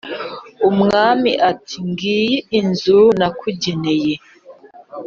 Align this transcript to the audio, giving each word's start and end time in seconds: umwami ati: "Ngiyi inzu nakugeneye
umwami 0.69 1.31
ati: 1.51 1.75
"Ngiyi 1.89 2.37
inzu 2.59 2.99
nakugeneye 3.19 4.13